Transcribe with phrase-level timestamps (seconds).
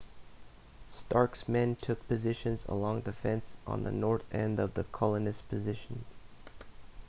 [0.91, 6.05] stark's men took positions along the fence on the north end of the colonist's position